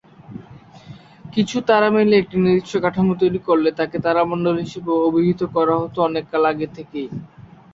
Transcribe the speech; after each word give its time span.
কিছু 1.33 1.57
তারা 1.69 1.87
মিলে 1.95 2.15
একটি 2.19 2.35
নির্দিষ্ট 2.39 2.73
কাঠামো 2.83 3.13
তৈরি 3.21 3.39
করলে 3.47 3.69
তাকে 3.79 3.97
তারামণ্ডল 4.05 4.55
হিসেবে 4.63 4.91
অভিহিত 5.07 5.41
করা 5.55 5.75
হতো 5.81 5.97
অনেক 6.07 6.25
কাল 6.31 6.43
আগে 6.51 6.67
থেকেই। 6.77 7.07